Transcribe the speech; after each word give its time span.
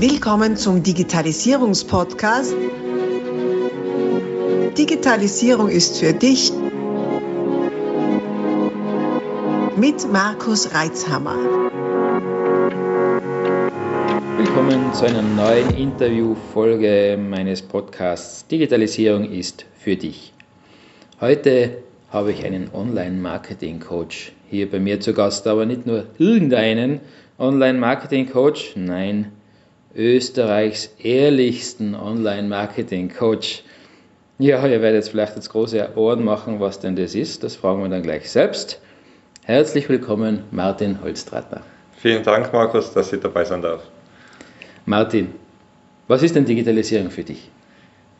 Willkommen 0.00 0.56
zum 0.56 0.84
Digitalisierungspodcast. 0.84 2.54
Digitalisierung 4.78 5.68
ist 5.68 5.98
für 5.98 6.12
dich 6.12 6.52
mit 9.76 10.12
Markus 10.12 10.72
Reitzhammer. 10.72 11.34
Willkommen 14.36 14.94
zu 14.94 15.04
einer 15.04 15.22
neuen 15.22 15.70
Interviewfolge 15.76 17.18
meines 17.20 17.60
Podcasts 17.60 18.46
Digitalisierung 18.46 19.28
ist 19.28 19.66
für 19.80 19.96
dich. 19.96 20.32
Heute 21.20 21.78
habe 22.12 22.30
ich 22.30 22.44
einen 22.44 22.70
Online-Marketing-Coach 22.72 24.30
hier 24.48 24.70
bei 24.70 24.78
mir 24.78 25.00
zu 25.00 25.12
Gast, 25.12 25.48
aber 25.48 25.66
nicht 25.66 25.86
nur 25.86 26.06
irgendeinen 26.18 27.00
Online-Marketing-Coach, 27.40 28.74
nein, 28.76 29.32
Österreichs 29.94 30.90
ehrlichsten 30.98 31.94
Online-Marketing-Coach. 31.94 33.62
Ja, 34.38 34.64
ihr 34.66 34.82
werdet 34.82 35.02
jetzt 35.02 35.10
vielleicht 35.10 35.34
jetzt 35.34 35.48
große 35.48 35.96
Ohren 35.96 36.24
machen, 36.24 36.60
was 36.60 36.78
denn 36.78 36.94
das 36.94 37.14
ist. 37.14 37.42
Das 37.42 37.56
fragen 37.56 37.82
wir 37.82 37.88
dann 37.88 38.02
gleich 38.02 38.30
selbst. 38.30 38.80
Herzlich 39.44 39.88
willkommen, 39.88 40.44
Martin 40.50 41.02
Holstratner. 41.02 41.62
Vielen 41.96 42.22
Dank, 42.22 42.52
Markus, 42.52 42.92
dass 42.92 43.12
ich 43.12 43.20
dabei 43.20 43.44
sein 43.44 43.62
darf. 43.62 43.82
Martin, 44.84 45.28
was 46.06 46.22
ist 46.22 46.36
denn 46.36 46.44
Digitalisierung 46.44 47.10
für 47.10 47.24
dich? 47.24 47.50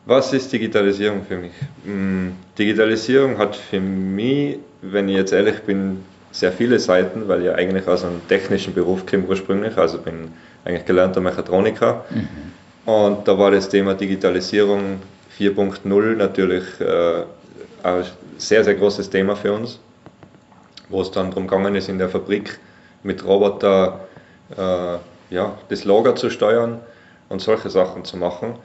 Was 0.05 0.33
ist 0.33 0.51
Digitalisierung 0.51 1.23
für 1.23 1.37
mich? 1.37 1.51
Hm, 1.85 2.33
Digitalisierung 2.57 3.37
hat 3.37 3.55
für 3.55 3.79
mich, 3.79 4.57
wenn 4.81 5.07
ich 5.07 5.15
jetzt 5.15 5.33
ehrlich 5.33 5.59
bin, 5.61 6.03
sehr 6.31 6.51
viele 6.51 6.79
Seiten, 6.79 7.27
weil 7.27 7.43
ich 7.43 7.51
eigentlich 7.51 7.87
aus 7.87 8.03
einem 8.03 8.21
technischen 8.27 8.73
Beruf 8.73 9.05
komme 9.05 9.25
ursprünglich, 9.27 9.77
also 9.77 9.97
bin 9.97 10.31
eigentlich 10.65 10.85
gelernter 10.85 11.21
Mechatroniker. 11.21 12.05
Mhm. 12.09 12.91
Und 12.91 13.27
da 13.27 13.37
war 13.37 13.51
das 13.51 13.69
Thema 13.69 13.93
Digitalisierung 13.93 14.99
4.0 15.37 16.15
natürlich 16.15 16.63
äh, 16.79 17.23
ein 17.83 18.03
sehr, 18.37 18.63
sehr 18.63 18.75
großes 18.75 19.09
Thema 19.09 19.35
für 19.35 19.53
uns, 19.53 19.79
wo 20.89 21.01
es 21.01 21.11
dann 21.11 21.29
darum 21.29 21.47
gegangen 21.47 21.75
ist, 21.75 21.89
in 21.89 21.97
der 21.97 22.09
Fabrik 22.09 22.59
mit 23.03 23.25
Roboter 23.25 24.01
äh, 24.57 25.33
ja, 25.33 25.57
das 25.69 25.85
Lager 25.85 26.15
zu 26.15 26.29
steuern 26.29 26.79
und 27.29 27.41
solche 27.41 27.69
Sachen 27.69 28.03
zu 28.05 28.17
machen. 28.17 28.55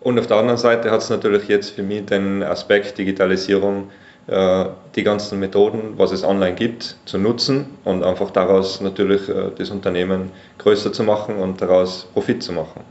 Und 0.00 0.18
auf 0.18 0.26
der 0.26 0.38
anderen 0.38 0.58
Seite 0.58 0.90
hat 0.90 1.00
es 1.00 1.10
natürlich 1.10 1.48
jetzt 1.48 1.70
für 1.70 1.82
mich 1.82 2.06
den 2.06 2.42
Aspekt 2.42 2.98
Digitalisierung 2.98 3.90
die 4.28 5.02
ganzen 5.02 5.40
Methoden, 5.40 5.94
was 5.96 6.12
es 6.12 6.22
online 6.22 6.54
gibt, 6.54 6.96
zu 7.06 7.18
nutzen 7.18 7.66
und 7.84 8.04
einfach 8.04 8.30
daraus 8.30 8.80
natürlich 8.80 9.28
äh, 9.28 9.50
das 9.58 9.70
Unternehmen 9.70 10.30
größer 10.58 10.92
zu 10.92 11.02
machen 11.02 11.36
und 11.36 11.60
daraus 11.60 12.06
Profit 12.12 12.42
zu 12.42 12.52
machen. 12.52 12.82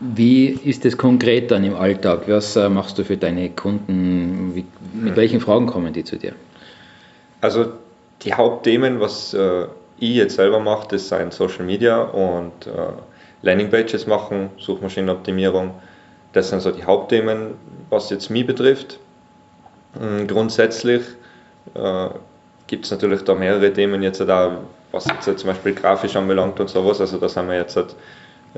Wie 0.00 0.46
ist 0.46 0.84
das 0.84 0.96
konkret 0.96 1.50
dann 1.50 1.62
im 1.62 1.74
Alltag? 1.74 2.22
Was 2.26 2.56
äh, 2.56 2.70
machst 2.70 2.98
du 2.98 3.04
für 3.04 3.18
deine 3.18 3.50
Kunden? 3.50 4.54
Wie, 4.54 4.64
mit 4.94 5.14
welchen 5.16 5.40
Fragen 5.40 5.66
kommen 5.66 5.92
die 5.92 6.04
zu 6.04 6.16
dir? 6.16 6.32
Also 7.42 7.66
die 8.22 8.32
Hauptthemen, 8.32 9.00
was 9.00 9.36
ich 9.98 10.14
jetzt 10.14 10.36
selber 10.36 10.60
mache, 10.60 10.88
das 10.88 11.10
sind 11.10 11.34
Social 11.34 11.66
Media 11.66 12.00
und 12.00 12.52
Landingpages 13.42 14.06
machen, 14.06 14.48
Suchmaschinenoptimierung. 14.56 15.72
Das 16.32 16.48
sind 16.48 16.62
so 16.62 16.70
die 16.70 16.84
Hauptthemen, 16.84 17.54
was 17.90 18.08
jetzt 18.08 18.30
mich 18.30 18.46
betrifft. 18.46 18.98
Mm, 20.00 20.26
grundsätzlich 20.26 21.02
äh, 21.74 22.08
gibt 22.66 22.84
es 22.84 22.90
natürlich 22.90 23.22
da 23.22 23.34
mehrere 23.34 23.72
Themen 23.72 24.02
jetzt 24.02 24.20
da, 24.20 24.58
was 24.92 25.06
jetzt 25.26 25.40
zum 25.40 25.48
Beispiel 25.50 25.74
grafisch 25.74 26.16
anbelangt 26.16 26.58
und 26.60 26.68
sowas. 26.68 27.00
Also 27.00 27.18
da 27.18 27.28
sind 27.28 27.48
wir 27.48 27.56
jetzt 27.56 27.76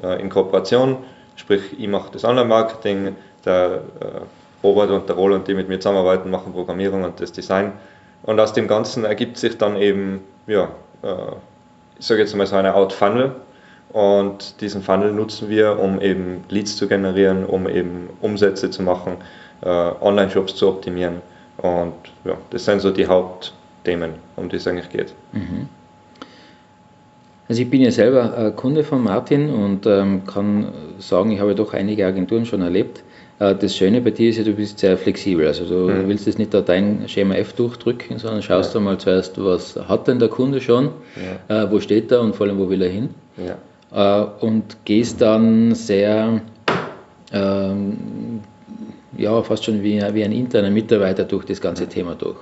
äh, 0.02 0.20
in 0.20 0.28
Kooperation, 0.28 0.98
sprich 1.36 1.62
ich 1.78 1.88
mache 1.88 2.10
das 2.12 2.24
Online-Marketing, 2.24 3.16
der 3.44 3.82
äh, 4.00 4.20
Robert 4.62 4.90
und 4.90 5.08
der 5.08 5.16
Roland, 5.16 5.46
die 5.48 5.54
mit 5.54 5.68
mir 5.68 5.78
zusammenarbeiten, 5.78 6.30
machen 6.30 6.52
Programmierung 6.52 7.04
und 7.04 7.20
das 7.20 7.32
Design. 7.32 7.72
Und 8.22 8.40
aus 8.40 8.52
dem 8.52 8.66
Ganzen 8.66 9.04
ergibt 9.04 9.38
sich 9.38 9.58
dann 9.58 9.76
eben, 9.76 10.24
ja, 10.46 10.68
äh, 11.02 11.32
ich 11.98 12.06
sage 12.06 12.20
jetzt 12.20 12.34
mal 12.34 12.46
so 12.46 12.56
eine 12.56 12.74
Art 12.74 12.92
Funnel. 12.92 13.32
Und 13.92 14.60
diesen 14.60 14.82
Funnel 14.82 15.12
nutzen 15.12 15.48
wir, 15.48 15.78
um 15.78 16.00
eben 16.00 16.44
Leads 16.48 16.76
zu 16.76 16.88
generieren, 16.88 17.46
um 17.46 17.68
eben 17.68 18.10
Umsätze 18.20 18.70
zu 18.70 18.82
machen, 18.82 19.18
äh, 19.62 19.68
Online-Shops 19.68 20.56
zu 20.56 20.68
optimieren. 20.68 21.22
Und 21.58 21.94
ja, 22.24 22.36
das 22.50 22.64
sind 22.64 22.80
so 22.80 22.90
die 22.90 23.06
Hauptthemen, 23.06 24.14
um 24.36 24.48
die 24.48 24.56
es 24.56 24.66
eigentlich 24.66 24.90
geht. 24.90 25.14
Mhm. 25.32 25.68
Also 27.48 27.62
ich 27.62 27.70
bin 27.70 27.80
ja 27.80 27.90
selber 27.90 28.36
äh, 28.36 28.50
Kunde 28.50 28.82
von 28.82 29.02
Martin 29.02 29.50
und 29.50 29.86
ähm, 29.86 30.26
kann 30.26 30.72
sagen, 30.98 31.30
ich 31.30 31.40
habe 31.40 31.54
doch 31.54 31.74
einige 31.74 32.04
Agenturen 32.04 32.44
schon 32.44 32.60
erlebt. 32.60 33.04
Äh, 33.38 33.54
das 33.54 33.76
Schöne 33.76 34.00
bei 34.00 34.10
dir 34.10 34.30
ist 34.30 34.38
ja, 34.38 34.44
du 34.44 34.52
bist 34.52 34.80
sehr 34.80 34.96
flexibel. 34.98 35.46
Also 35.46 35.64
du 35.64 35.92
mhm. 35.92 36.08
willst 36.08 36.26
jetzt 36.26 36.38
nicht 36.38 36.52
da 36.52 36.60
dein 36.60 37.08
Schema 37.08 37.36
F 37.36 37.52
durchdrücken, 37.52 38.18
sondern 38.18 38.42
schaust 38.42 38.74
ja. 38.74 38.80
du 38.80 38.84
mal 38.84 38.98
zuerst, 38.98 39.42
was 39.42 39.76
hat 39.76 40.08
denn 40.08 40.18
der 40.18 40.28
Kunde 40.28 40.60
schon, 40.60 40.90
ja. 41.48 41.64
äh, 41.64 41.70
wo 41.70 41.78
steht 41.78 42.10
er 42.10 42.20
und 42.20 42.34
vor 42.34 42.46
allem, 42.46 42.58
wo 42.58 42.68
will 42.68 42.82
er 42.82 42.90
hin. 42.90 43.10
Ja. 43.36 44.22
Äh, 44.22 44.26
und 44.44 44.78
gehst 44.84 45.20
dann 45.20 45.74
sehr 45.76 46.40
ähm, 47.32 47.96
ja, 49.18 49.42
fast 49.42 49.64
schon 49.64 49.82
wie, 49.82 50.00
wie 50.12 50.24
ein 50.24 50.32
interner 50.32 50.70
Mitarbeiter 50.70 51.24
durch 51.24 51.44
das 51.44 51.60
ganze 51.60 51.88
Thema 51.88 52.14
durch. 52.14 52.36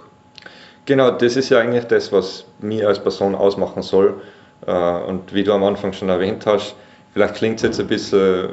Genau, 0.86 1.10
das 1.10 1.36
ist 1.36 1.48
ja 1.48 1.58
eigentlich 1.60 1.84
das, 1.84 2.12
was 2.12 2.44
mich 2.60 2.86
als 2.86 2.98
Person 2.98 3.34
ausmachen 3.34 3.82
soll. 3.82 4.20
Äh, 4.66 4.72
und 4.72 5.34
wie 5.34 5.44
du 5.44 5.52
am 5.52 5.64
Anfang 5.64 5.92
schon 5.92 6.08
erwähnt 6.08 6.46
hast, 6.46 6.74
vielleicht 7.12 7.34
klingt 7.34 7.56
es 7.56 7.62
jetzt 7.62 7.80
ein 7.80 7.86
bisschen 7.86 8.50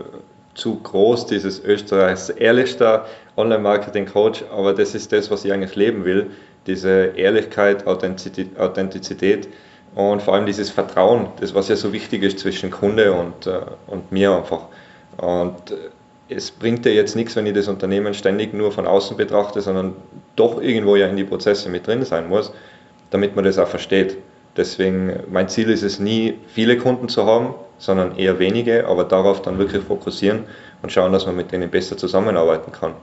zu 0.54 0.80
groß, 0.80 1.28
dieses 1.28 1.64
Österreichs 1.64 2.30
ehrlichster 2.30 3.06
Online-Marketing-Coach, 3.38 4.44
aber 4.52 4.74
das 4.74 4.96
ist 4.96 5.12
das, 5.12 5.32
was 5.32 5.46
ich 5.46 5.54
eigentlich 5.54 5.76
leben 5.76 6.04
will. 6.04 6.32
Diese 6.68 7.14
Ehrlichkeit, 7.16 7.88
Authentizität 7.88 9.48
und 9.96 10.22
vor 10.22 10.36
allem 10.36 10.46
dieses 10.46 10.70
Vertrauen, 10.70 11.28
das 11.40 11.56
was 11.56 11.70
ja 11.70 11.76
so 11.76 11.92
wichtig 11.92 12.24
ist 12.24 12.40
zwischen 12.40 12.70
Kunde 12.72 13.12
und, 13.14 13.48
äh, 13.48 13.62
und 13.88 14.12
mir 14.12 14.32
einfach. 14.36 14.66
Und 15.18 15.74
es 16.32 16.52
bringt 16.52 16.86
ja 16.86 16.92
jetzt 16.92 17.16
nichts, 17.16 17.36
wenn 17.36 17.46
ich 17.46 17.54
das 17.54 17.68
Unternehmen 17.68 18.14
ständig 18.14 18.54
nur 18.54 18.72
von 18.72 18.88
außen 18.88 19.18
betrachte, 19.18 19.62
sondern 19.62 19.96
doch 20.36 20.62
irgendwo 20.62 20.96
ja 20.96 21.08
in 21.08 21.18
die 21.18 21.24
Prozesse 21.24 21.70
mit 21.70 21.86
drin 21.86 22.04
sein 22.06 22.30
muss, 22.30 22.54
damit 23.10 23.36
man 23.36 23.44
das 23.44 23.58
auch 23.58 23.68
versteht. 23.68 24.18
Deswegen, 24.56 25.24
mein 25.30 25.50
Ziel 25.50 25.70
ist 25.70 25.84
es 25.84 26.00
nie, 26.00 26.40
viele 26.48 26.78
Kunden 26.78 27.10
zu 27.10 27.26
haben, 27.26 27.54
sondern 27.78 28.18
eher 28.18 28.40
wenige, 28.40 28.88
aber 28.88 29.04
darauf 29.04 29.42
dann 29.42 29.58
wirklich 29.58 29.84
fokussieren 29.84 30.44
und 30.82 30.92
schauen, 30.92 31.12
dass 31.12 31.26
man 31.26 31.36
mit 31.36 31.52
denen 31.52 31.70
besser 31.70 31.98
zusammenarbeiten 31.98 32.72
kann. 32.72 32.94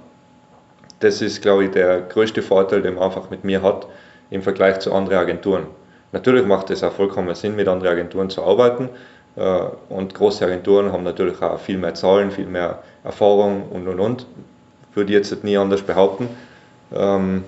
Das 1.00 1.22
ist, 1.22 1.42
glaube 1.42 1.64
ich, 1.64 1.70
der 1.70 2.02
größte 2.02 2.42
Vorteil, 2.42 2.82
den 2.82 2.94
man 2.94 3.04
einfach 3.04 3.30
mit 3.30 3.44
mir 3.44 3.62
hat 3.62 3.86
im 4.30 4.42
Vergleich 4.42 4.80
zu 4.80 4.92
anderen 4.92 5.18
Agenturen. 5.18 5.66
Natürlich 6.12 6.46
macht 6.46 6.70
es 6.70 6.82
auch 6.82 6.92
vollkommen 6.92 7.34
Sinn, 7.34 7.56
mit 7.56 7.68
anderen 7.68 7.92
Agenturen 7.92 8.30
zu 8.30 8.42
arbeiten, 8.42 8.88
und 9.88 10.14
große 10.14 10.44
Agenturen 10.44 10.92
haben 10.92 11.04
natürlich 11.04 11.40
auch 11.42 11.60
viel 11.60 11.78
mehr 11.78 11.94
Zahlen, 11.94 12.30
viel 12.30 12.46
mehr 12.46 12.82
Erfahrung 13.04 13.68
und 13.70 13.86
und 13.86 14.00
und. 14.00 14.26
Würde 14.94 15.12
ich 15.12 15.30
jetzt 15.30 15.44
nie 15.44 15.56
anders 15.56 15.82
behaupten. 15.82 16.28
Ähm, 16.92 17.44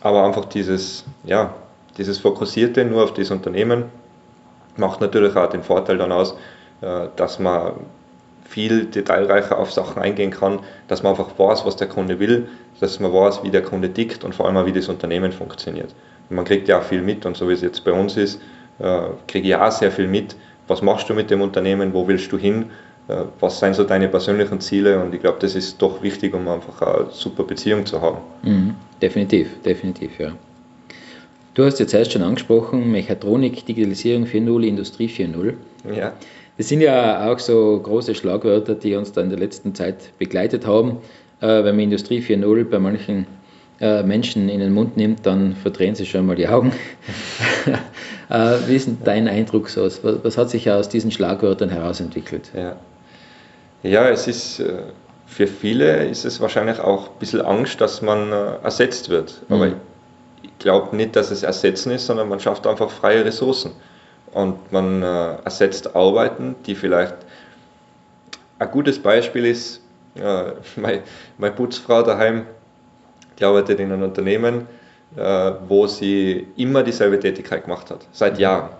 aber 0.00 0.24
einfach 0.24 0.44
dieses, 0.44 1.04
ja, 1.24 1.54
dieses 1.96 2.18
Fokussierte 2.18 2.84
nur 2.84 3.04
auf 3.04 3.14
das 3.14 3.30
Unternehmen 3.30 3.84
macht 4.76 5.00
natürlich 5.00 5.36
auch 5.36 5.48
den 5.48 5.62
Vorteil 5.62 5.98
dann 5.98 6.12
aus, 6.12 6.34
äh, 6.80 7.06
dass 7.16 7.38
man 7.38 7.72
viel 8.44 8.86
detailreicher 8.86 9.58
auf 9.58 9.72
Sachen 9.72 10.02
eingehen 10.02 10.30
kann, 10.30 10.60
dass 10.88 11.02
man 11.02 11.12
einfach 11.12 11.38
weiß, 11.38 11.64
was 11.64 11.76
der 11.76 11.88
Kunde 11.88 12.18
will, 12.18 12.48
dass 12.80 13.00
man 13.00 13.12
weiß, 13.12 13.42
wie 13.42 13.50
der 13.50 13.62
Kunde 13.62 13.92
tickt 13.92 14.24
und 14.24 14.34
vor 14.34 14.46
allem 14.46 14.56
auch, 14.56 14.66
wie 14.66 14.72
das 14.72 14.88
Unternehmen 14.88 15.32
funktioniert. 15.32 15.94
Und 16.28 16.36
man 16.36 16.44
kriegt 16.44 16.68
ja 16.68 16.78
auch 16.78 16.82
viel 16.82 17.02
mit 17.02 17.24
und 17.24 17.36
so 17.36 17.48
wie 17.48 17.54
es 17.54 17.62
jetzt 17.62 17.84
bei 17.84 17.92
uns 17.92 18.16
ist, 18.16 18.40
äh, 18.78 19.02
kriege 19.26 19.48
ich 19.48 19.56
auch 19.56 19.70
sehr 19.70 19.90
viel 19.90 20.08
mit, 20.08 20.36
was 20.68 20.82
machst 20.82 21.08
du 21.08 21.14
mit 21.14 21.30
dem 21.30 21.40
Unternehmen, 21.40 21.92
wo 21.92 22.06
willst 22.08 22.30
du 22.32 22.38
hin, 22.38 22.66
äh, 23.08 23.24
was 23.40 23.58
sind 23.58 23.74
so 23.74 23.84
deine 23.84 24.08
persönlichen 24.08 24.60
Ziele 24.60 25.02
und 25.02 25.14
ich 25.14 25.20
glaube, 25.20 25.38
das 25.40 25.54
ist 25.54 25.80
doch 25.80 26.02
wichtig, 26.02 26.34
um 26.34 26.46
einfach 26.48 26.80
eine 26.82 27.10
super 27.10 27.44
Beziehung 27.44 27.86
zu 27.86 28.00
haben. 28.00 28.18
Mhm, 28.42 28.74
definitiv, 29.00 29.48
definitiv, 29.64 30.18
ja. 30.18 30.32
Du 31.54 31.64
hast 31.64 31.78
jetzt 31.80 31.92
erst 31.92 32.12
schon 32.12 32.22
angesprochen, 32.22 32.90
Mechatronik, 32.90 33.66
Digitalisierung 33.66 34.24
4.0, 34.24 34.62
Industrie 34.64 35.08
4.0. 35.08 35.54
Ja. 35.94 36.14
Das 36.56 36.68
sind 36.68 36.80
ja 36.80 37.30
auch 37.30 37.38
so 37.38 37.78
große 37.82 38.14
Schlagwörter, 38.14 38.74
die 38.74 38.94
uns 38.94 39.12
da 39.12 39.20
in 39.20 39.28
der 39.28 39.38
letzten 39.38 39.74
Zeit 39.74 40.16
begleitet 40.18 40.66
haben. 40.66 40.98
Äh, 41.40 41.64
wenn 41.64 41.76
man 41.76 41.80
Industrie 41.80 42.20
4.0 42.20 42.64
bei 42.64 42.78
manchen 42.78 43.26
äh, 43.80 44.02
Menschen 44.02 44.48
in 44.48 44.60
den 44.60 44.72
Mund 44.72 44.96
nimmt, 44.96 45.26
dann 45.26 45.54
verdrehen 45.56 45.94
sie 45.94 46.06
schon 46.06 46.24
mal 46.24 46.36
die 46.36 46.48
Augen. 46.48 46.72
äh, 48.32 48.66
wie 48.66 48.76
ist 48.76 48.86
denn 48.86 48.98
dein 49.04 49.28
Eindruck 49.28 49.68
so? 49.68 49.84
Was, 49.84 50.00
was 50.02 50.38
hat 50.38 50.48
sich 50.48 50.70
aus 50.70 50.88
diesen 50.88 51.10
Schlagwörtern 51.10 51.68
herausentwickelt? 51.68 52.50
Ja, 52.54 52.76
ja 53.82 54.08
es 54.08 54.26
ist 54.26 54.60
äh, 54.60 54.84
für 55.26 55.46
viele 55.46 56.06
ist 56.06 56.24
es 56.24 56.40
wahrscheinlich 56.40 56.80
auch 56.80 57.08
ein 57.08 57.18
bisschen 57.18 57.42
Angst, 57.42 57.80
dass 57.80 58.00
man 58.00 58.32
äh, 58.32 58.56
ersetzt 58.62 59.10
wird. 59.10 59.42
Aber 59.50 59.66
mhm. 59.66 59.76
ich 60.42 60.58
glaube 60.58 60.96
nicht, 60.96 61.14
dass 61.14 61.30
es 61.30 61.42
ersetzen 61.42 61.92
ist, 61.92 62.06
sondern 62.06 62.28
man 62.28 62.40
schafft 62.40 62.66
einfach 62.66 62.90
freie 62.90 63.24
Ressourcen. 63.24 63.72
und 64.32 64.72
man 64.72 65.02
ersetzt 65.02 65.94
Arbeiten, 65.94 66.54
die 66.64 66.74
vielleicht 66.74 67.16
ein 68.58 68.70
gutes 68.70 68.98
Beispiel 68.98 69.44
ist, 69.44 69.82
meine, 70.76 71.02
meine 71.36 71.54
Putzfrau 71.54 72.02
daheim, 72.02 72.46
die 73.38 73.44
arbeitet 73.44 73.80
in 73.80 73.92
einem 73.92 74.02
Unternehmen, 74.02 74.66
äh, 75.16 75.52
wo 75.68 75.86
sie 75.86 76.46
immer 76.56 76.82
dieselbe 76.82 77.18
Tätigkeit 77.20 77.64
gemacht 77.64 77.90
hat, 77.90 78.06
seit 78.12 78.38
Jahren. 78.38 78.70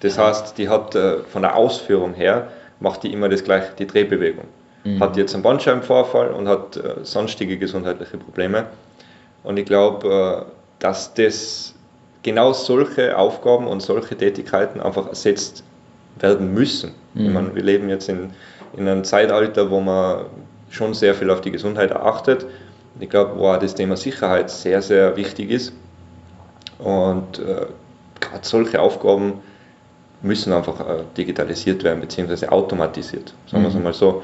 Das 0.00 0.18
heißt, 0.18 0.56
die 0.56 0.68
hat 0.68 0.94
äh, 0.94 1.18
von 1.24 1.42
der 1.42 1.56
Ausführung 1.56 2.14
her, 2.14 2.48
macht 2.80 3.02
die 3.02 3.12
immer 3.12 3.28
das 3.28 3.44
gleiche, 3.44 3.72
die 3.78 3.86
Drehbewegung. 3.86 4.44
Mhm. 4.84 5.00
Hat 5.00 5.16
jetzt 5.16 5.34
einen 5.34 5.42
Bandscheibenvorfall 5.42 6.30
und 6.30 6.48
hat 6.48 6.76
äh, 6.76 6.94
sonstige 7.02 7.58
gesundheitliche 7.58 8.16
Probleme. 8.16 8.66
Und 9.42 9.58
ich 9.58 9.66
glaube, 9.66 10.46
äh, 10.46 10.52
dass 10.78 11.12
das 11.14 11.74
genau 12.22 12.52
solche 12.52 13.16
Aufgaben 13.16 13.66
und 13.66 13.80
solche 13.80 14.16
Tätigkeiten 14.16 14.80
einfach 14.80 15.08
ersetzt 15.08 15.64
werden 16.18 16.54
müssen. 16.54 16.92
Mhm. 17.14 17.26
Ich 17.26 17.32
meine, 17.32 17.54
wir 17.54 17.62
leben 17.62 17.88
jetzt 17.88 18.08
in, 18.08 18.30
in 18.76 18.88
einem 18.88 19.04
Zeitalter, 19.04 19.70
wo 19.70 19.80
man 19.80 20.26
schon 20.70 20.94
sehr 20.94 21.14
viel 21.14 21.30
auf 21.30 21.40
die 21.40 21.50
Gesundheit 21.50 21.92
achtet. 21.92 22.46
Ich 22.98 23.08
glaube, 23.08 23.38
wo 23.38 23.48
auch 23.48 23.58
das 23.58 23.74
Thema 23.74 23.96
Sicherheit 23.96 24.50
sehr, 24.50 24.82
sehr 24.82 25.16
wichtig 25.16 25.50
ist. 25.50 25.72
Und 26.78 27.38
äh, 27.38 27.66
gerade 28.18 28.42
solche 28.42 28.80
Aufgaben 28.80 29.34
müssen 30.22 30.52
einfach 30.52 30.80
äh, 30.80 31.02
digitalisiert 31.16 31.84
werden, 31.84 32.00
beziehungsweise 32.00 32.50
automatisiert, 32.50 33.34
sagen 33.46 33.62
wir 33.62 33.68
es 33.68 33.74
mhm. 33.74 33.82
mal 33.84 33.94
so. 33.94 34.22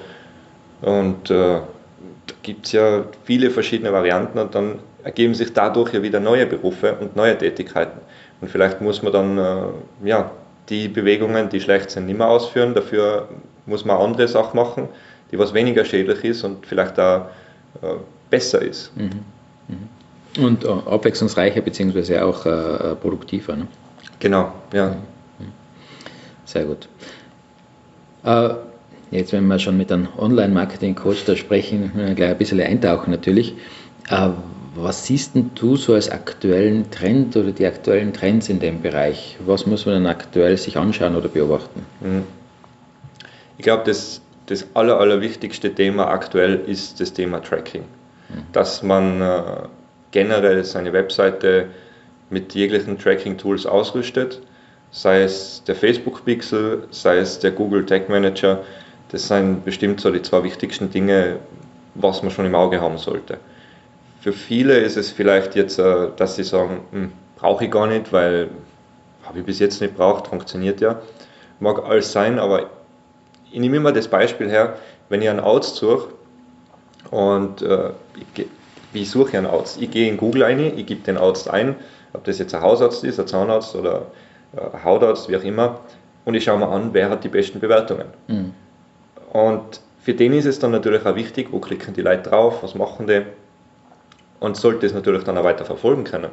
Und 0.82 1.30
äh, 1.30 1.34
da 1.34 2.34
gibt 2.42 2.66
es 2.66 2.72
ja 2.72 3.04
viele 3.24 3.50
verschiedene 3.50 3.92
Varianten 3.92 4.38
und 4.38 4.54
dann 4.54 4.78
ergeben 5.04 5.34
sich 5.34 5.52
dadurch 5.52 5.94
ja 5.94 6.02
wieder 6.02 6.20
neue 6.20 6.46
Berufe 6.46 6.96
und 7.00 7.16
neue 7.16 7.38
Tätigkeiten. 7.38 8.00
Und 8.40 8.50
vielleicht 8.50 8.80
muss 8.80 9.02
man 9.02 9.12
dann 9.12 9.38
äh, 9.38 10.08
ja, 10.08 10.30
die 10.68 10.88
Bewegungen, 10.88 11.48
die 11.48 11.60
schlecht 11.60 11.90
sind, 11.90 12.06
nicht 12.06 12.18
mehr 12.18 12.28
ausführen. 12.28 12.74
Dafür 12.74 13.28
muss 13.66 13.84
man 13.84 13.98
andere 13.98 14.28
Sachen 14.28 14.56
machen, 14.56 14.88
die 15.30 15.38
was 15.38 15.54
weniger 15.54 15.84
schädlich 15.84 16.24
ist 16.24 16.44
und 16.44 16.66
vielleicht 16.66 16.98
da 16.98 17.30
besser 18.30 18.62
ist. 18.62 18.96
Mhm. 18.96 19.10
Mhm. 19.68 20.44
Und 20.44 20.64
äh, 20.64 20.68
abwechslungsreicher 20.68 21.60
bzw. 21.60 22.18
auch 22.20 22.44
äh, 22.46 22.94
produktiver. 22.96 23.56
Ne? 23.56 23.66
Genau, 24.18 24.52
ja. 24.72 24.88
Mhm. 25.38 25.52
Sehr 26.44 26.64
gut. 26.64 26.88
Äh, 28.24 28.50
jetzt, 29.10 29.32
wenn 29.32 29.46
wir 29.46 29.58
schon 29.58 29.76
mit 29.76 29.90
einem 29.92 30.08
Online-Marketing-Coach 30.18 31.24
da 31.24 31.36
sprechen, 31.36 31.92
gleich 32.16 32.30
ein 32.30 32.38
bisschen 32.38 32.60
eintauchen 32.60 33.10
natürlich. 33.10 33.54
Äh, 34.10 34.30
was 34.74 35.06
siehst 35.06 35.32
du 35.54 35.76
so 35.76 35.94
als 35.94 36.10
aktuellen 36.10 36.90
Trend 36.90 37.34
oder 37.34 37.50
die 37.50 37.64
aktuellen 37.64 38.12
Trends 38.12 38.50
in 38.50 38.60
dem 38.60 38.82
Bereich? 38.82 39.38
Was 39.46 39.66
muss 39.66 39.86
man 39.86 39.94
dann 39.94 40.06
aktuell 40.06 40.56
sich 40.58 40.76
anschauen 40.76 41.16
oder 41.16 41.28
beobachten? 41.28 41.86
Mhm. 42.00 42.24
Ich 43.56 43.64
glaube, 43.64 43.84
das, 43.86 44.20
das 44.46 44.66
aller, 44.74 45.00
allerwichtigste 45.00 45.74
Thema 45.74 46.08
aktuell 46.08 46.56
ist 46.66 47.00
das 47.00 47.14
Thema 47.14 47.40
Tracking. 47.40 47.84
Dass 48.52 48.82
man 48.82 49.20
äh, 49.20 49.42
generell 50.10 50.64
seine 50.64 50.92
Webseite 50.92 51.68
mit 52.30 52.54
jeglichen 52.54 52.98
Tracking-Tools 52.98 53.66
ausrüstet, 53.66 54.40
sei 54.90 55.22
es 55.22 55.62
der 55.66 55.74
Facebook-Pixel, 55.74 56.88
sei 56.90 57.18
es 57.18 57.38
der 57.38 57.50
Google 57.50 57.84
Tag 57.84 58.08
Manager. 58.08 58.62
Das 59.10 59.28
sind 59.28 59.64
bestimmt 59.64 60.00
so 60.00 60.10
die 60.10 60.22
zwei 60.22 60.42
wichtigsten 60.42 60.90
Dinge, 60.90 61.38
was 61.94 62.22
man 62.22 62.30
schon 62.30 62.46
im 62.46 62.54
Auge 62.54 62.80
haben 62.80 62.98
sollte. 62.98 63.38
Für 64.20 64.32
viele 64.32 64.78
ist 64.78 64.96
es 64.96 65.10
vielleicht 65.10 65.54
jetzt, 65.54 65.78
äh, 65.78 66.08
dass 66.16 66.36
sie 66.36 66.44
sagen, 66.44 66.80
hm, 66.90 67.12
brauche 67.36 67.64
ich 67.64 67.70
gar 67.70 67.86
nicht, 67.86 68.12
weil 68.12 68.48
habe 69.24 69.40
ich 69.40 69.44
bis 69.44 69.58
jetzt 69.58 69.80
nicht 69.80 69.96
braucht, 69.96 70.28
funktioniert 70.28 70.80
ja. 70.80 71.00
Mag 71.60 71.84
alles 71.84 72.12
sein, 72.12 72.38
aber 72.38 72.70
ich 73.50 73.58
nehme 73.58 73.76
immer 73.76 73.92
das 73.92 74.08
Beispiel 74.08 74.48
her, 74.48 74.76
wenn 75.08 75.22
ich 75.22 75.28
einen 75.28 75.40
Arzt 75.40 75.76
suche 75.76 76.08
und 77.10 77.62
äh, 77.62 77.90
ich, 78.34 78.46
wie 78.92 79.04
suche 79.04 79.30
ich 79.30 79.36
einen 79.36 79.46
Arzt? 79.46 79.80
Ich 79.80 79.90
gehe 79.90 80.08
in 80.08 80.16
Google 80.16 80.44
ein, 80.44 80.58
ich 80.58 80.86
gebe 80.86 81.02
den 81.02 81.18
Arzt 81.18 81.48
ein, 81.50 81.76
ob 82.12 82.24
das 82.24 82.38
jetzt 82.38 82.54
ein 82.54 82.62
Hausarzt 82.62 83.04
ist, 83.04 83.20
ein 83.20 83.26
Zahnarzt 83.26 83.74
oder 83.74 84.06
ein 84.56 84.84
Hautarzt, 84.84 85.28
wie 85.28 85.36
auch 85.36 85.42
immer, 85.42 85.80
und 86.24 86.34
ich 86.34 86.44
schaue 86.44 86.58
mir 86.58 86.68
an, 86.68 86.90
wer 86.92 87.10
hat 87.10 87.24
die 87.24 87.28
besten 87.28 87.60
Bewertungen. 87.60 88.06
Mhm. 88.26 88.52
Und 89.32 89.80
für 90.00 90.14
den 90.14 90.32
ist 90.32 90.46
es 90.46 90.58
dann 90.58 90.70
natürlich 90.70 91.04
auch 91.04 91.14
wichtig, 91.14 91.48
wo 91.50 91.58
klicken 91.58 91.94
die 91.94 92.02
Leute 92.02 92.30
drauf, 92.30 92.62
was 92.62 92.74
machen 92.74 93.06
die 93.06 93.22
und 94.40 94.56
sollte 94.56 94.86
es 94.86 94.94
natürlich 94.94 95.24
dann 95.24 95.38
auch 95.38 95.44
weiter 95.44 95.64
verfolgen 95.64 96.04
können. 96.04 96.30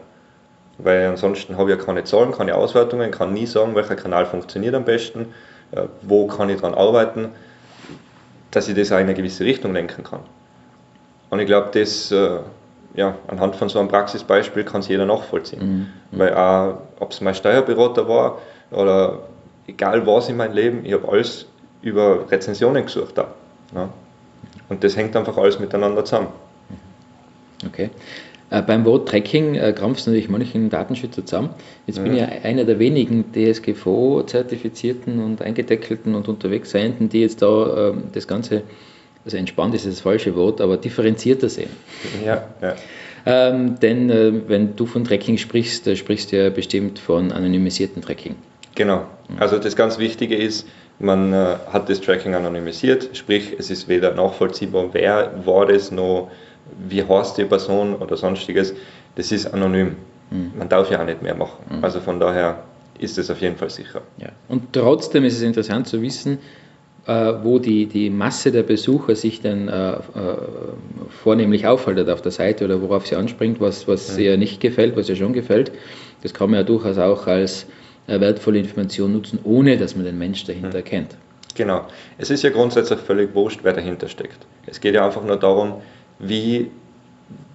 Weil 0.77 1.07
ansonsten 1.07 1.57
habe 1.57 1.71
ich 1.71 1.77
ja 1.77 1.83
keine 1.83 2.03
Zahlen, 2.03 2.31
keine 2.31 2.55
Auswertungen, 2.55 3.11
kann 3.11 3.33
nie 3.33 3.45
sagen, 3.45 3.75
welcher 3.75 3.95
Kanal 3.95 4.25
funktioniert 4.25 4.73
am 4.73 4.85
besten, 4.85 5.33
äh, 5.71 5.83
wo 6.01 6.27
kann 6.27 6.49
ich 6.49 6.59
daran 6.59 6.75
arbeiten, 6.75 7.29
dass 8.51 8.67
ich 8.67 8.75
das 8.75 8.91
auch 8.91 8.97
in 8.97 9.03
eine 9.03 9.13
gewisse 9.13 9.45
Richtung 9.45 9.73
lenken 9.73 10.03
kann. 10.03 10.21
Und 11.33 11.39
ich 11.39 11.47
glaube, 11.47 11.69
das 11.73 12.11
äh, 12.11 12.41
ja, 12.93 13.15
anhand 13.27 13.55
von 13.55 13.67
so 13.67 13.79
einem 13.79 13.87
Praxisbeispiel 13.87 14.63
kann 14.63 14.81
es 14.81 14.87
jeder 14.87 15.07
nachvollziehen. 15.07 15.89
Mhm. 16.11 16.19
Weil 16.19 16.35
auch, 16.35 16.77
ob 16.99 17.11
es 17.11 17.21
mein 17.21 17.33
Steuerberater 17.33 18.07
war 18.07 18.37
oder 18.69 19.23
egal 19.65 20.05
was 20.05 20.29
in 20.29 20.37
meinem 20.37 20.53
Leben, 20.53 20.85
ich 20.85 20.93
habe 20.93 21.09
alles 21.09 21.47
über 21.81 22.29
Rezensionen 22.29 22.85
gesucht. 22.85 23.17
Da, 23.17 23.29
ja. 23.73 23.89
Und 24.69 24.83
das 24.83 24.95
hängt 24.95 25.15
einfach 25.15 25.35
alles 25.35 25.59
miteinander 25.59 26.05
zusammen. 26.05 26.27
Okay. 27.65 27.89
Äh, 28.51 28.61
beim 28.61 28.85
Wort 28.85 29.09
Tracking 29.09 29.55
äh, 29.55 29.73
krampft 29.73 30.05
natürlich 30.05 30.29
manchen 30.29 30.69
Datenschützer 30.69 31.25
zusammen. 31.25 31.49
Jetzt 31.87 31.97
mhm. 31.97 32.03
bin 32.03 32.13
ich 32.13 32.19
ja 32.19 32.27
einer 32.43 32.63
der 32.63 32.77
wenigen 32.77 33.33
DSGVO-zertifizierten 33.33 35.17
und 35.17 35.41
eingedeckelten 35.41 36.13
und 36.13 36.27
unterwegs 36.27 36.69
Seienden, 36.69 37.09
die 37.09 37.21
jetzt 37.21 37.41
da 37.41 37.89
äh, 37.89 37.93
das 38.13 38.27
Ganze, 38.27 38.61
also 39.25 39.37
entspannt 39.37 39.75
ist 39.75 39.85
das 39.85 40.01
falsche 40.01 40.35
Wort, 40.35 40.61
aber 40.61 40.77
differenzierter 40.77 41.49
sehen. 41.49 41.69
Ja, 42.25 42.47
ja. 42.61 42.75
Ähm, 43.25 43.79
denn 43.79 44.09
äh, 44.09 44.33
wenn 44.47 44.75
du 44.75 44.85
von 44.85 45.05
Tracking 45.05 45.37
sprichst, 45.37 45.87
äh, 45.87 45.95
sprichst 45.95 46.31
du 46.31 46.43
ja 46.43 46.49
bestimmt 46.49 46.99
von 46.99 47.31
anonymisierten 47.31 48.01
Tracking. 48.01 48.35
Genau. 48.75 49.05
Mhm. 49.29 49.37
Also 49.39 49.57
das 49.59 49.75
ganz 49.75 49.97
Wichtige 49.97 50.35
ist, 50.35 50.67
man 50.99 51.31
äh, 51.31 51.55
hat 51.71 51.89
das 51.89 52.01
Tracking 52.01 52.35
anonymisiert, 52.35 53.09
sprich 53.13 53.55
es 53.57 53.69
ist 53.69 53.87
weder 53.87 54.13
nachvollziehbar, 54.13 54.89
wer 54.93 55.45
war 55.45 55.67
das 55.67 55.91
noch 55.91 56.29
wie 56.87 57.03
heißt 57.03 57.37
die 57.37 57.45
Person 57.45 57.95
oder 57.95 58.17
sonstiges, 58.17 58.73
das 59.15 59.31
ist 59.31 59.53
anonym. 59.53 59.95
Mhm. 60.31 60.51
Man 60.57 60.69
darf 60.69 60.89
ja 60.89 61.01
auch 61.01 61.05
nicht 61.05 61.21
mehr 61.21 61.35
machen. 61.35 61.77
Mhm. 61.77 61.83
Also 61.83 61.99
von 61.99 62.19
daher 62.19 62.63
ist 62.99 63.17
es 63.17 63.29
auf 63.29 63.41
jeden 63.41 63.57
Fall 63.57 63.69
sicher. 63.69 64.01
Ja. 64.17 64.29
Und 64.47 64.73
trotzdem 64.73 65.23
ist 65.23 65.35
es 65.35 65.41
interessant 65.41 65.87
zu 65.87 66.01
wissen, 66.01 66.39
wo 67.05 67.59
die, 67.59 67.85
die 67.85 68.09
Masse 68.09 68.51
der 68.51 68.63
Besucher 68.63 69.15
sich 69.15 69.41
dann 69.41 69.67
äh, 69.67 69.91
äh, 69.91 69.97
vornehmlich 71.09 71.67
aufhaltet 71.67 72.09
auf 72.09 72.21
der 72.21 72.31
Seite 72.31 72.63
oder 72.63 72.81
worauf 72.81 73.07
sie 73.07 73.15
anspringt, 73.15 73.59
was, 73.59 73.87
was 73.87 74.15
ja. 74.15 74.23
ihr 74.23 74.37
nicht 74.37 74.61
gefällt, 74.61 74.95
was 74.95 75.09
ihr 75.09 75.17
schon 75.17 75.33
gefällt. 75.33 75.71
Das 76.21 76.33
kann 76.33 76.49
man 76.49 76.59
ja 76.59 76.63
durchaus 76.63 76.97
auch 76.97 77.27
als 77.27 77.65
äh, 78.07 78.19
wertvolle 78.19 78.59
Information 78.59 79.11
nutzen, 79.13 79.39
ohne 79.43 79.77
dass 79.77 79.95
man 79.95 80.05
den 80.05 80.17
Mensch 80.17 80.45
dahinter 80.45 80.79
mhm. 80.79 80.83
kennt. 80.85 81.17
Genau. 81.55 81.85
Es 82.17 82.29
ist 82.29 82.43
ja 82.43 82.49
grundsätzlich 82.49 82.99
völlig 82.99 83.35
wurscht, 83.35 83.59
wer 83.63 83.73
dahinter 83.73 84.07
steckt. 84.07 84.45
Es 84.65 84.79
geht 84.79 84.95
ja 84.95 85.05
einfach 85.05 85.23
nur 85.23 85.37
darum, 85.37 85.81
wie, 86.19 86.71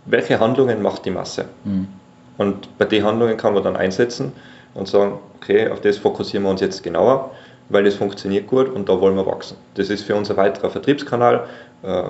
welche 0.05 0.39
Handlungen 0.41 0.83
macht 0.83 1.05
die 1.05 1.11
Masse. 1.11 1.47
Mhm. 1.65 1.89
Und 2.37 2.79
bei 2.79 2.85
den 2.85 3.03
Handlungen 3.03 3.37
kann 3.37 3.55
man 3.55 3.65
dann 3.65 3.77
einsetzen 3.77 4.33
und 4.75 4.87
sagen, 4.87 5.19
okay, 5.37 5.69
auf 5.69 5.81
das 5.81 5.97
fokussieren 5.97 6.45
wir 6.45 6.51
uns 6.51 6.61
jetzt 6.61 6.83
genauer, 6.83 7.33
weil 7.69 7.85
das 7.85 7.95
funktioniert 7.95 8.47
gut 8.47 8.69
und 8.69 8.89
da 8.89 9.01
wollen 9.01 9.17
wir 9.17 9.27
wachsen. 9.27 9.57
Das 9.75 9.91
ist 9.91 10.05
für 10.05 10.15
uns 10.15 10.31
ein 10.31 10.37
weiterer 10.37 10.71
Vertriebskanal 10.71 11.47
äh, 11.83 12.03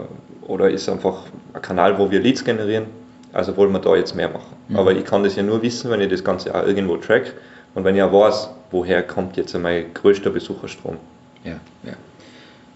oder 0.46 0.70
ist 0.70 0.88
einfach 0.88 1.24
ein 1.52 1.62
Kanal, 1.62 1.98
wo 1.98 2.10
wir 2.10 2.20
Leads 2.20 2.44
generieren. 2.44 2.86
Also 3.32 3.56
wollen 3.56 3.72
wir 3.72 3.78
da 3.78 3.94
jetzt 3.94 4.14
mehr 4.14 4.28
machen. 4.28 4.56
Mhm. 4.68 4.76
Aber 4.76 4.92
ich 4.92 5.04
kann 5.04 5.22
das 5.22 5.36
ja 5.36 5.42
nur 5.42 5.60
wissen, 5.62 5.90
wenn 5.90 6.00
ich 6.00 6.08
das 6.08 6.24
Ganze 6.24 6.54
auch 6.54 6.66
irgendwo 6.66 6.96
track 6.96 7.34
und 7.74 7.84
wenn 7.84 7.94
ich 7.94 8.02
auch 8.02 8.12
weiß, 8.12 8.50
woher 8.70 9.02
kommt 9.02 9.36
jetzt 9.36 9.56
mein 9.58 9.92
größter 9.94 10.30
Besucherstrom. 10.30 10.96
Ja, 11.44 11.60
ja. 11.84 11.92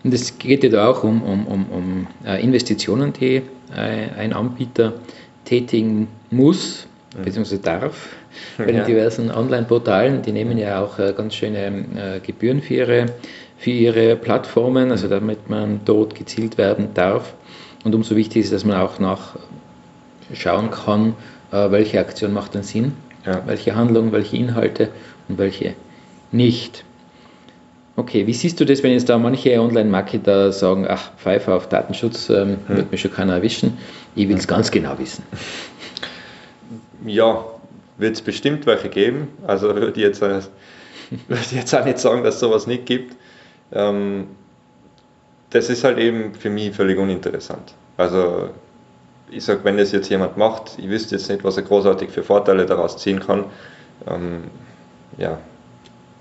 Und 0.05 0.13
es 0.13 0.37
geht 0.39 0.65
ja 0.65 0.71
da 0.71 0.89
auch 0.89 1.05
um, 1.05 1.23
um, 1.23 1.47
um, 1.47 1.67
um 1.71 2.07
äh, 2.27 2.43
Investitionen, 2.43 3.13
die 3.13 3.43
äh, 3.75 4.09
ein 4.19 4.33
Anbieter 4.33 4.95
tätigen 5.45 6.09
muss, 6.31 6.87
bzw. 7.17 7.59
darf, 7.59 8.09
bei 8.59 8.67
den 8.67 8.77
ja. 8.77 8.85
diversen 8.85 9.31
Online-Portalen. 9.31 10.23
Die 10.23 10.33
nehmen 10.33 10.59
ja 10.59 10.83
auch 10.83 10.99
äh, 10.99 11.13
ganz 11.17 11.35
schöne 11.35 12.21
Gebühren 12.25 12.63
für 12.63 12.75
ihre, 12.75 13.07
für 13.59 13.71
ihre 13.71 14.17
Plattformen, 14.17 14.91
also 14.91 15.09
damit 15.09 15.51
man 15.51 15.81
dort 15.85 16.15
gezielt 16.15 16.59
werden 16.59 16.89
darf. 16.95 17.35
Und 17.85 17.95
umso 17.95 18.17
wichtiger 18.17 18.45
ist, 18.45 18.53
dass 18.53 18.65
man 18.65 18.77
auch 18.77 18.99
nachschauen 18.99 20.71
kann, 20.71 21.15
welche 21.51 21.99
Aktion 22.01 22.33
macht 22.33 22.55
dann 22.55 22.63
Sinn, 22.63 22.93
ja. 23.27 23.43
welche 23.47 23.75
Handlung, 23.75 24.13
welche 24.13 24.37
Inhalte 24.37 24.89
und 25.29 25.39
welche 25.39 25.75
nicht. 26.31 26.85
Okay, 27.95 28.27
wie 28.27 28.33
siehst 28.33 28.59
du 28.59 28.65
das, 28.65 28.83
wenn 28.83 28.93
jetzt 28.93 29.11
da 29.11 29.19
manche 29.19 29.61
Online-Marketer 29.61 30.51
sagen, 30.53 30.87
ach, 30.89 31.11
Pfeife 31.19 31.53
auf 31.53 31.69
Datenschutz, 31.69 32.31
ähm, 32.31 32.57
hm. 32.67 32.77
wird 32.77 32.91
mir 32.91 32.97
schon 32.97 33.13
keiner 33.13 33.35
erwischen, 33.35 33.77
ich 34.15 34.29
will 34.29 34.37
es 34.37 34.49
ganz 34.49 34.71
genau 34.71 34.99
wissen? 34.99 35.25
Ja, 37.07 37.45
wird 37.99 38.15
es 38.15 38.23
bestimmt 38.23 38.67
welche 38.67 38.89
geben. 38.89 39.29
Also 39.47 39.75
würde 39.75 39.93
ich 39.93 39.97
jetzt 39.97 40.21
würde 40.21 40.41
jetzt 41.51 41.75
auch 41.75 41.85
nicht 41.85 41.99
sagen, 41.99 42.25
dass 42.25 42.35
es 42.35 42.41
sowas 42.41 42.67
nicht 42.67 42.87
gibt. 42.87 43.17
Ähm, 43.73 44.29
das 45.51 45.69
ist 45.69 45.85
halt 45.85 45.99
eben 45.99 46.35
für 46.35 46.51
mich 46.51 46.75
völlig 46.75 46.99
uninteressant. 46.99 47.75
Also 47.97 48.49
ich 49.31 49.45
sage, 49.45 49.61
wenn 49.65 49.77
das 49.77 49.93
jetzt 49.93 50.09
jemand 50.09 50.37
macht, 50.37 50.79
ich 50.79 50.89
wüsste 50.89 51.17
jetzt 51.17 51.29
nicht, 51.29 51.45
was 51.45 51.57
er 51.57 51.63
großartig 51.63 52.11
für 52.11 52.23
Vorteile 52.23 52.67
daraus 52.67 52.97
ziehen 52.99 53.21
kann. 53.21 53.45
Ähm, 54.07 54.45
ja, 55.19 55.39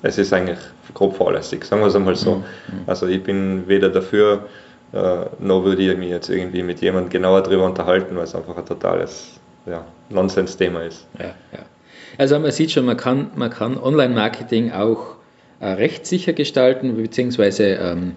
es 0.01 0.17
ist 0.17 0.33
eigentlich 0.33 0.59
grob 0.93 1.15
fahrlässig, 1.15 1.63
sagen 1.63 1.81
wir 1.81 1.88
es 1.88 1.95
einmal 1.95 2.15
so. 2.15 2.38
Mhm. 2.38 2.43
Also 2.88 3.07
ich 3.07 3.23
bin 3.23 3.67
weder 3.67 3.89
dafür, 3.89 4.47
äh, 4.93 5.25
noch 5.39 5.63
würde 5.63 5.81
ich 5.81 5.97
mich 5.97 6.09
jetzt 6.09 6.29
irgendwie 6.29 6.63
mit 6.63 6.81
jemandem 6.81 7.09
genauer 7.09 7.41
darüber 7.43 7.65
unterhalten, 7.65 8.15
weil 8.15 8.23
es 8.23 8.35
einfach 8.35 8.57
ein 8.57 8.65
totales 8.65 9.40
ja, 9.65 9.85
Nonsens-Thema 10.09 10.83
ist. 10.83 11.07
Ja, 11.19 11.35
ja. 11.51 11.65
Also 12.17 12.37
man 12.39 12.51
sieht 12.51 12.71
schon, 12.71 12.85
man 12.85 12.97
kann, 12.97 13.31
man 13.35 13.49
kann 13.49 13.77
Online-Marketing 13.77 14.71
auch 14.71 15.15
äh, 15.59 15.67
rechtssicher 15.67 16.33
gestalten, 16.33 16.95
beziehungsweise 16.95 17.65
ähm, 17.75 18.15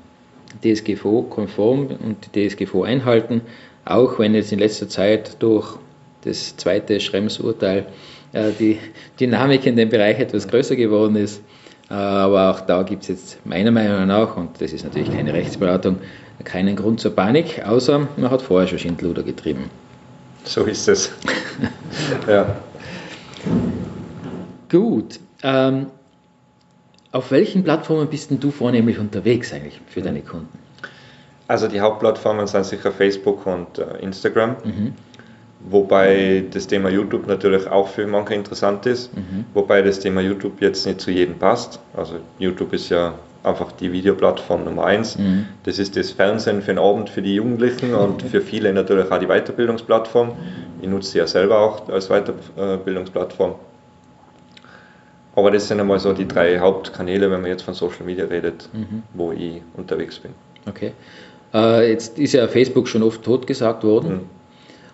DSGVO-konform 0.62 1.88
und 2.02 2.34
die 2.34 2.48
DSGVO 2.48 2.82
einhalten, 2.84 3.42
auch 3.84 4.18
wenn 4.18 4.34
jetzt 4.34 4.52
in 4.52 4.58
letzter 4.58 4.88
Zeit 4.88 5.42
durch 5.42 5.76
das 6.22 6.56
zweite 6.56 7.00
Schrems-Urteil 7.00 7.86
äh, 8.32 8.50
die 8.58 8.78
Dynamik 9.20 9.66
in 9.66 9.76
dem 9.76 9.90
Bereich 9.90 10.18
etwas 10.18 10.48
größer 10.48 10.76
geworden 10.76 11.16
ist. 11.16 11.42
Äh, 11.90 11.94
aber 11.94 12.50
auch 12.50 12.60
da 12.60 12.82
gibt 12.82 13.02
es 13.02 13.08
jetzt 13.08 13.46
meiner 13.46 13.70
Meinung 13.70 14.06
nach, 14.06 14.36
und 14.36 14.60
das 14.60 14.72
ist 14.72 14.84
natürlich 14.84 15.12
keine 15.12 15.32
Rechtsberatung, 15.32 15.98
keinen 16.42 16.76
Grund 16.76 17.00
zur 17.00 17.14
Panik, 17.14 17.62
außer 17.64 18.08
man 18.16 18.30
hat 18.30 18.42
vorher 18.42 18.68
schon 18.68 18.78
Schindluder 18.78 19.22
getrieben. 19.22 19.70
So 20.44 20.64
ist 20.64 20.88
es. 20.88 21.12
ja. 22.28 22.56
Gut. 24.70 25.20
Ähm, 25.42 25.86
auf 27.12 27.30
welchen 27.30 27.62
Plattformen 27.64 28.08
bist 28.08 28.30
denn 28.30 28.40
du 28.40 28.50
vornehmlich 28.50 28.98
unterwegs 28.98 29.52
eigentlich 29.52 29.80
für 29.86 30.02
deine 30.02 30.20
Kunden? 30.20 30.58
Also 31.46 31.68
die 31.68 31.80
Hauptplattformen 31.80 32.46
sind 32.46 32.64
sicher 32.64 32.90
Facebook 32.92 33.46
und 33.46 33.78
äh, 33.78 33.98
Instagram. 34.00 34.56
Mhm. 34.64 34.94
Wobei 35.66 36.44
das 36.50 36.66
Thema 36.66 36.90
YouTube 36.90 37.26
natürlich 37.26 37.66
auch 37.68 37.88
für 37.88 38.06
manche 38.06 38.34
interessant 38.34 38.84
ist, 38.84 39.16
mhm. 39.16 39.46
wobei 39.54 39.80
das 39.80 39.98
Thema 40.00 40.20
YouTube 40.20 40.60
jetzt 40.60 40.86
nicht 40.86 41.00
zu 41.00 41.10
jedem 41.10 41.38
passt. 41.38 41.80
Also 41.96 42.16
YouTube 42.38 42.72
ist 42.74 42.90
ja 42.90 43.14
einfach 43.44 43.72
die 43.72 43.92
Videoplattform 43.92 44.64
Nummer 44.64 44.84
eins. 44.84 45.18
Mhm. 45.18 45.46
Das 45.64 45.78
ist 45.78 45.96
das 45.96 46.10
Fernsehen 46.10 46.62
für 46.62 46.72
den 46.72 46.78
Abend 46.78 47.10
für 47.10 47.22
die 47.22 47.34
Jugendlichen 47.34 47.94
und 47.94 48.22
für 48.22 48.40
viele 48.40 48.72
natürlich 48.72 49.10
auch 49.10 49.18
die 49.18 49.26
Weiterbildungsplattform. 49.26 50.32
Ich 50.80 50.88
nutze 50.88 51.10
sie 51.10 51.18
ja 51.18 51.26
selber 51.26 51.58
auch 51.58 51.88
als 51.88 52.08
Weiterbildungsplattform. 52.08 53.54
Aber 55.36 55.50
das 55.50 55.68
sind 55.68 55.80
einmal 55.80 55.98
so 55.98 56.12
die 56.12 56.28
drei 56.28 56.58
Hauptkanäle, 56.58 57.30
wenn 57.30 57.40
man 57.40 57.50
jetzt 57.50 57.62
von 57.62 57.74
Social 57.74 58.04
Media 58.04 58.24
redet, 58.24 58.68
mhm. 58.72 59.02
wo 59.14 59.32
ich 59.32 59.62
unterwegs 59.76 60.18
bin. 60.18 60.32
Okay. 60.66 60.92
Äh, 61.52 61.90
jetzt 61.90 62.18
ist 62.18 62.32
ja 62.32 62.46
Facebook 62.48 62.88
schon 62.88 63.02
oft 63.02 63.22
totgesagt 63.22 63.84
worden. 63.84 64.20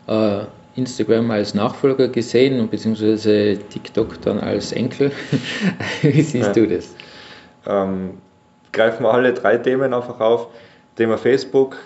Mhm. 0.07 0.15
Äh, 0.15 0.45
Instagram 0.77 1.31
als 1.31 1.55
Nachfolger 1.55 2.09
gesehen 2.09 2.59
und 2.61 2.71
beziehungsweise 2.71 3.59
TikTok 3.69 4.21
dann 4.23 4.39
als 4.39 4.73
Enkel. 4.73 5.13
Wie 6.03 6.23
siehst 6.23 6.49
ja. 6.49 6.53
du 6.53 6.67
das? 6.67 6.95
Ähm, 7.67 8.15
greifen 8.73 9.05
wir 9.05 9.13
alle 9.13 9.33
drei 9.33 9.57
Themen 9.59 9.93
einfach 9.95 10.21
auf. 10.21 10.49
Thema 10.97 11.19
Facebook, 11.19 11.77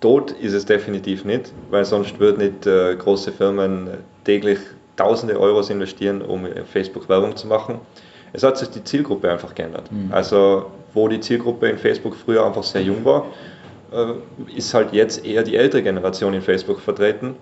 tot 0.00 0.32
ist 0.32 0.52
es 0.52 0.66
definitiv 0.66 1.24
nicht, 1.24 1.52
weil 1.70 1.84
sonst 1.84 2.18
würden 2.18 2.38
nicht 2.38 2.66
äh, 2.66 2.94
große 2.96 3.32
Firmen 3.32 3.90
täglich 4.24 4.58
tausende 4.96 5.38
Euros 5.38 5.70
investieren, 5.70 6.22
um 6.22 6.46
Facebook 6.72 7.08
Werbung 7.08 7.36
zu 7.36 7.46
machen. 7.46 7.80
Es 8.32 8.42
hat 8.42 8.58
sich 8.58 8.70
die 8.70 8.82
Zielgruppe 8.82 9.30
einfach 9.30 9.54
geändert. 9.54 9.90
Mhm. 9.90 10.12
Also 10.12 10.70
wo 10.94 11.08
die 11.08 11.20
Zielgruppe 11.20 11.68
in 11.68 11.78
Facebook 11.78 12.14
früher 12.16 12.44
einfach 12.44 12.62
sehr 12.62 12.82
jung 12.82 13.04
war, 13.04 13.26
äh, 13.92 14.56
ist 14.56 14.74
halt 14.74 14.92
jetzt 14.92 15.24
eher 15.24 15.42
die 15.42 15.56
ältere 15.56 15.82
Generation 15.82 16.34
in 16.34 16.42
Facebook 16.42 16.80
vertreten, 16.80 17.36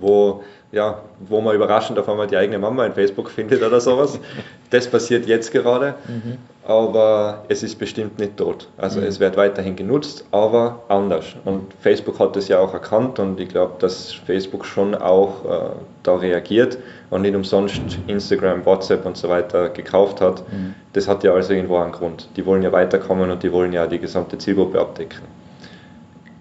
wo, 0.00 0.42
ja, 0.72 1.02
wo 1.20 1.40
man 1.40 1.54
überraschend 1.54 1.98
auf 1.98 2.08
einmal 2.08 2.26
die 2.26 2.36
eigene 2.36 2.58
Mama 2.58 2.84
in 2.86 2.92
Facebook 2.92 3.30
findet 3.30 3.62
oder 3.62 3.80
sowas. 3.80 4.18
Das 4.70 4.86
passiert 4.86 5.24
jetzt 5.24 5.50
gerade, 5.50 5.94
mhm. 6.06 6.36
aber 6.62 7.44
es 7.48 7.62
ist 7.62 7.78
bestimmt 7.78 8.18
nicht 8.18 8.36
tot. 8.36 8.68
Also 8.76 9.00
mhm. 9.00 9.06
es 9.06 9.18
wird 9.18 9.38
weiterhin 9.38 9.76
genutzt, 9.76 10.26
aber 10.30 10.82
anders. 10.88 11.24
Und 11.46 11.72
Facebook 11.80 12.18
hat 12.18 12.36
das 12.36 12.48
ja 12.48 12.58
auch 12.58 12.74
erkannt 12.74 13.18
und 13.18 13.40
ich 13.40 13.48
glaube, 13.48 13.76
dass 13.78 14.12
Facebook 14.12 14.66
schon 14.66 14.94
auch 14.94 15.42
äh, 15.46 15.70
da 16.02 16.16
reagiert 16.16 16.76
und 17.08 17.22
nicht 17.22 17.34
umsonst 17.34 17.80
Instagram, 18.08 18.66
WhatsApp 18.66 19.06
und 19.06 19.16
so 19.16 19.30
weiter 19.30 19.70
gekauft 19.70 20.20
hat. 20.20 20.42
Mhm. 20.52 20.74
Das 20.92 21.08
hat 21.08 21.24
ja 21.24 21.32
also 21.32 21.54
irgendwo 21.54 21.78
einen 21.78 21.92
Grund. 21.92 22.28
Die 22.36 22.44
wollen 22.44 22.62
ja 22.62 22.72
weiterkommen 22.72 23.30
und 23.30 23.42
die 23.42 23.52
wollen 23.52 23.72
ja 23.72 23.86
die 23.86 23.98
gesamte 23.98 24.36
Zielgruppe 24.36 24.78
abdecken. 24.78 25.22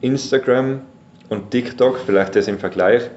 Instagram 0.01 0.81
und 1.29 1.51
TikTok, 1.51 1.99
vielleicht 2.05 2.35
das 2.35 2.47
im 2.47 2.59
Vergleich. 2.59 3.09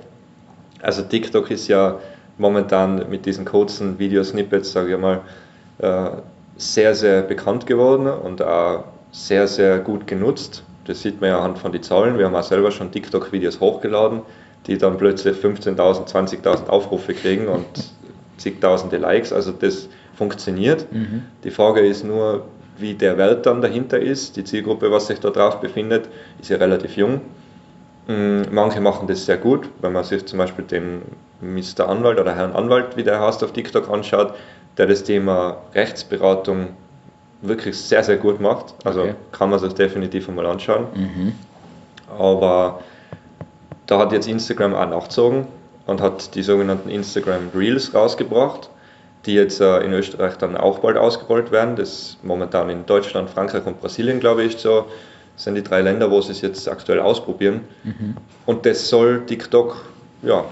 Also 0.83 1.03
TikTok 1.03 1.51
ist 1.51 1.69
ja 1.69 1.99
momentan 2.39 3.09
mit 3.11 3.27
diesen 3.27 3.45
kurzen 3.45 3.99
Videosnippets, 3.99 4.73
sage 4.73 4.95
ich 4.95 4.99
mal, 4.99 5.21
äh, 5.79 6.11
sehr, 6.57 6.95
sehr 6.95 7.23
bekannt 7.23 7.67
geworden 7.67 8.07
und 8.07 8.43
auch 8.43 8.85
sehr, 9.13 9.47
sehr 9.49 9.79
gut 9.79 10.07
genutzt. 10.07 10.63
Das 10.85 11.03
sieht 11.03 11.21
man 11.21 11.31
ja 11.31 11.39
anhand 11.39 11.59
von 11.59 11.73
den 11.73 11.83
Zahlen. 11.83 12.19
Wir 12.19 12.27
haben 12.27 12.35
auch 12.35 12.43
selber 12.43 12.71
schon 12.71 12.91
TikTok-Videos 12.91 13.61
hochgeladen, 13.61 14.23
die 14.67 14.79
dann 14.79 14.97
plötzlich 14.97 15.37
15.000, 15.37 16.09
20.000 16.09 16.69
Aufrufe 16.69 17.15
kriegen 17.15 17.49
und 17.49 17.67
zigtausende 18.37 18.97
Likes. 18.97 19.33
Also 19.33 19.53
das 19.53 19.89
funktioniert. 20.15 20.91
Mhm. 20.93 21.25
Die 21.45 21.51
Frage 21.51 21.81
ist 21.81 22.05
nur, 22.05 22.45
wie 22.79 22.95
der 22.95 23.19
Wert 23.19 23.47
dann 23.47 23.61
dahinter 23.61 24.01
ist. 24.01 24.37
Die 24.37 24.45
Zielgruppe, 24.45 24.91
was 24.91 25.07
sich 25.07 25.21
da 25.21 25.31
drauf 25.31 25.61
befindet, 25.61 26.09
ist 26.41 26.51
ja 26.51 26.57
relativ 26.57 26.97
jung. 26.97 27.21
Mm, 28.07 28.43
manche 28.51 28.81
machen 28.81 29.07
das 29.07 29.27
sehr 29.27 29.37
gut, 29.37 29.69
wenn 29.81 29.93
man 29.93 30.05
sich 30.05 30.27
zum 30.27 30.39
Beispiel 30.39 30.65
den 30.65 31.03
Mr. 31.41 31.89
Anwalt 31.89 32.19
oder 32.19 32.35
Herrn 32.35 32.53
Anwalt, 32.53 32.97
wie 32.97 33.03
der 33.03 33.21
heißt, 33.21 33.43
auf 33.45 33.53
TikTok 33.53 33.89
anschaut, 33.91 34.35
der 34.77 34.87
das 34.87 35.05
Thema 35.05 35.59
Rechtsberatung 35.75 36.69
wirklich 37.43 37.77
sehr, 37.79 38.03
sehr 38.03 38.17
gut 38.17 38.41
macht. 38.41 38.75
Also 38.85 39.03
okay. 39.03 39.15
kann 39.33 39.51
man 39.51 39.59
sich 39.59 39.73
definitiv 39.73 40.29
einmal 40.29 40.47
anschauen. 40.47 40.87
Mhm. 40.95 41.33
Aber 42.19 42.81
da 43.87 43.99
hat 43.99 44.13
jetzt 44.13 44.29
Instagram 44.29 44.75
auch 44.75 44.89
nachgezogen 44.89 45.47
und 45.87 46.01
hat 46.01 46.35
die 46.35 46.43
sogenannten 46.43 46.91
Instagram 46.91 47.51
Reels 47.55 47.95
rausgebracht, 47.95 48.71
die 49.27 49.35
jetzt 49.35 49.61
äh, 49.61 49.81
in 49.81 49.93
Österreich 49.93 50.37
dann 50.37 50.57
auch 50.57 50.81
bald 50.81 50.97
ausgerollt 50.97 51.51
werden. 51.51 51.77
Das 51.77 52.19
momentan 52.23 52.71
in 52.71 52.87
Deutschland, 52.87 53.31
Frankreich 53.31 53.67
und 53.67 53.81
Brasilien, 53.81 54.21
glaube 54.21 54.45
ich, 54.45 54.59
so 54.59 54.87
sind 55.41 55.55
die 55.55 55.63
drei 55.63 55.81
Länder, 55.81 56.11
wo 56.11 56.21
sie 56.21 56.33
es 56.33 56.43
jetzt 56.43 56.69
aktuell 56.69 57.01
ausprobieren. 57.01 57.63
Mhm. 57.83 58.17
Und 58.45 58.67
das 58.67 58.89
soll 58.89 59.25
TikTok 59.25 59.85
ja, 60.23 60.45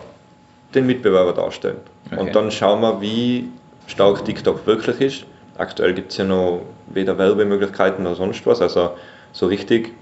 den 0.74 0.86
Mitbewerber 0.86 1.34
darstellen. 1.34 1.76
Okay. 2.06 2.18
Und 2.18 2.34
dann 2.34 2.50
schauen 2.50 2.80
wir, 2.80 3.00
wie 3.02 3.50
stark 3.86 4.24
TikTok 4.24 4.66
wirklich 4.66 5.00
ist. 5.00 5.26
Aktuell 5.58 5.92
gibt 5.92 6.12
es 6.12 6.16
ja 6.16 6.24
noch 6.24 6.62
weder 6.86 7.18
Werbemöglichkeiten 7.18 8.04
noch 8.04 8.16
sonst 8.16 8.46
was. 8.46 8.62
Also 8.62 8.92
so 9.32 9.46
richtig, 9.46 9.92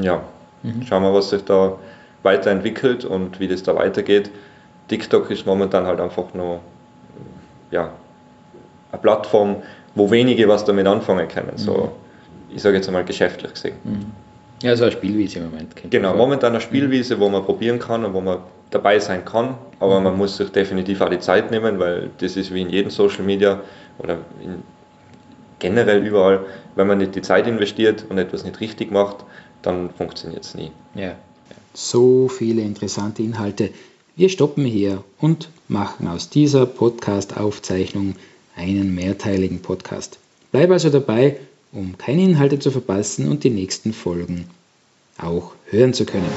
ja, 0.00 0.22
mhm. 0.64 0.82
schauen 0.82 1.04
wir, 1.04 1.14
was 1.14 1.30
sich 1.30 1.44
da 1.44 1.78
weiterentwickelt 2.24 3.04
und 3.04 3.38
wie 3.38 3.46
das 3.46 3.62
da 3.62 3.76
weitergeht. 3.76 4.30
TikTok 4.88 5.30
ist 5.30 5.46
momentan 5.46 5.86
halt 5.86 6.00
einfach 6.00 6.34
nur 6.34 6.58
ja, 7.70 7.90
eine 8.90 9.00
Plattform, 9.00 9.62
wo 9.94 10.10
wenige 10.10 10.48
was 10.48 10.64
damit 10.64 10.88
anfangen 10.88 11.28
können. 11.28 11.52
So, 11.56 11.72
mhm. 11.74 12.03
Ich 12.54 12.62
sage 12.62 12.76
jetzt 12.76 12.86
einmal 12.88 13.04
geschäftlich 13.04 13.52
gesehen. 13.52 13.74
Mhm. 13.84 14.06
Ja, 14.62 14.76
so 14.76 14.84
eine 14.84 14.92
Spielwiese 14.92 15.40
im 15.40 15.50
Moment. 15.50 15.74
Genau, 15.90 16.16
momentan 16.16 16.52
eine 16.52 16.60
Spielwiese, 16.60 17.18
wo 17.20 17.28
man 17.28 17.44
probieren 17.44 17.78
kann 17.78 18.04
und 18.04 18.14
wo 18.14 18.20
man 18.20 18.38
dabei 18.70 18.98
sein 18.98 19.24
kann, 19.24 19.56
aber 19.78 20.00
man 20.00 20.16
muss 20.16 20.36
sich 20.36 20.50
definitiv 20.50 21.00
auch 21.00 21.10
die 21.10 21.18
Zeit 21.18 21.50
nehmen, 21.50 21.78
weil 21.78 22.10
das 22.18 22.36
ist 22.36 22.52
wie 22.54 22.62
in 22.62 22.70
jedem 22.70 22.90
Social 22.90 23.24
Media 23.24 23.60
oder 23.98 24.18
generell 25.58 26.04
überall, 26.06 26.46
wenn 26.76 26.86
man 26.86 26.98
nicht 26.98 27.14
die 27.14 27.22
Zeit 27.22 27.46
investiert 27.46 28.06
und 28.08 28.18
etwas 28.18 28.44
nicht 28.44 28.60
richtig 28.60 28.90
macht, 28.90 29.18
dann 29.62 29.90
funktioniert 29.90 30.44
es 30.44 30.54
nie. 30.54 30.70
Ja. 30.94 31.14
So 31.72 32.28
viele 32.28 32.62
interessante 32.62 33.22
Inhalte. 33.22 33.70
Wir 34.16 34.28
stoppen 34.28 34.64
hier 34.64 35.02
und 35.18 35.48
machen 35.68 36.08
aus 36.08 36.30
dieser 36.30 36.66
Podcast-Aufzeichnung 36.66 38.14
einen 38.56 38.94
mehrteiligen 38.94 39.60
Podcast. 39.60 40.18
Bleib 40.52 40.70
also 40.70 40.90
dabei, 40.90 41.36
um 41.74 41.98
keine 41.98 42.22
Inhalte 42.22 42.58
zu 42.58 42.70
verpassen 42.70 43.28
und 43.28 43.44
die 43.44 43.50
nächsten 43.50 43.92
Folgen 43.92 44.46
auch 45.18 45.52
hören 45.66 45.92
zu 45.92 46.06
können. 46.06 46.30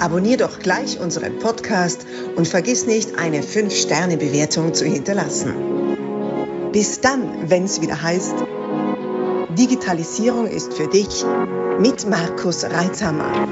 Abonnier 0.00 0.36
doch 0.36 0.58
gleich 0.58 0.98
unseren 0.98 1.38
Podcast 1.38 2.06
und 2.36 2.48
vergiss 2.48 2.86
nicht, 2.86 3.16
eine 3.16 3.42
5-Sterne-Bewertung 3.42 4.74
zu 4.74 4.84
hinterlassen. 4.84 5.54
Bis 6.72 7.00
dann, 7.00 7.48
wenn 7.48 7.64
es 7.64 7.80
wieder 7.80 8.02
heißt, 8.02 8.34
Digitalisierung 9.56 10.46
ist 10.48 10.74
für 10.74 10.88
dich 10.88 11.24
mit 11.78 12.08
Markus 12.08 12.64
Reitzhammer. 12.64 13.46